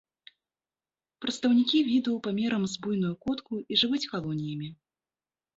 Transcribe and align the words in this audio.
Прадстаўнікі 1.25 1.83
віду 1.89 2.11
памерам 2.29 2.63
з 2.71 2.75
буйную 2.87 3.13
котку 3.27 3.53
і 3.61 3.73
жывуць 3.83 4.05
калоніямі. 4.15 4.69